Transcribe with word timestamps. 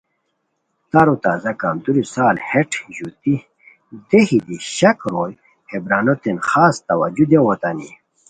ترو 0.91 1.15
تازہ 1.23 1.51
کندوری 1.61 2.03
سال 2.13 2.35
ہیٹ 2.49 2.71
ژوتی 2.95 3.35
دیہی 4.09 4.39
دی 4.45 4.57
شک 4.77 4.97
روئے 5.11 5.33
ہے 5.69 5.77
برانو 5.83 6.13
تین 6.21 6.37
خاص 6.49 6.75
توجہ 6.89 7.25
دیاؤ 7.29 7.45
اوتانی 7.47 7.89